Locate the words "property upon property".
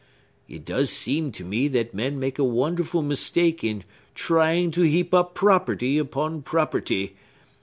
5.35-7.15